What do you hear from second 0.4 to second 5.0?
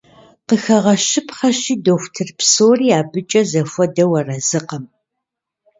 Къыхэгъэщыпхъэщи, дохутыр псори абыкӀэ зэхуэдэу арэзыкъым.